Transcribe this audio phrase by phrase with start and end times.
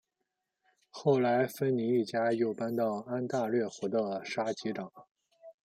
[0.89, 4.91] 后来芬尼一家又搬到安大略湖的沙吉港。